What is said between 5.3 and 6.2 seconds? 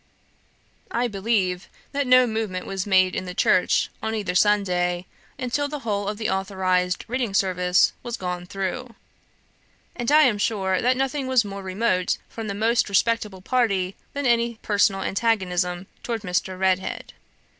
until the whole of